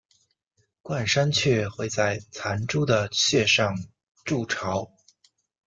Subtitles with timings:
[0.81, 3.77] 冠山雀会在残株的穴上
[4.25, 4.91] 筑巢。